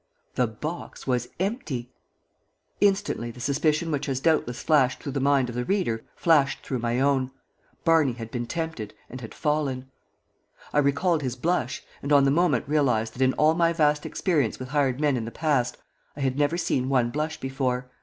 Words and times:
The 0.33 0.47
box 0.47 1.05
was 1.05 1.27
empty! 1.39 1.91
Instantly 2.79 3.29
the 3.29 3.39
suspicion 3.39 3.91
which 3.91 4.07
has 4.07 4.19
doubtless 4.19 4.63
flashed 4.63 4.99
through 4.99 5.11
the 5.11 5.19
mind 5.19 5.47
of 5.47 5.53
the 5.53 5.63
reader 5.63 6.03
flashed 6.15 6.63
through 6.65 6.79
my 6.79 6.99
own 6.99 7.29
Barney 7.85 8.13
had 8.13 8.31
been 8.31 8.47
tempted, 8.47 8.95
and 9.11 9.21
had 9.21 9.35
fallen. 9.35 9.91
I 10.73 10.79
recalled 10.79 11.21
his 11.21 11.35
blush, 11.35 11.83
and 12.01 12.11
on 12.11 12.23
the 12.23 12.31
moment 12.31 12.67
realized 12.67 13.13
that 13.13 13.21
in 13.23 13.33
all 13.33 13.53
my 13.53 13.73
vast 13.73 14.03
experience 14.07 14.57
with 14.57 14.69
hired 14.69 14.99
men 14.99 15.17
in 15.17 15.25
the 15.25 15.29
past 15.29 15.77
I 16.17 16.21
had 16.21 16.35
never 16.35 16.57
seen 16.57 16.89
one 16.89 17.11
blush 17.11 17.39
before. 17.39 17.91